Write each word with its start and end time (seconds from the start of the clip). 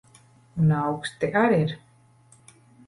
Un 0.61 0.71
auksti 0.79 1.31
ar 1.43 1.57
ir. 1.61 1.77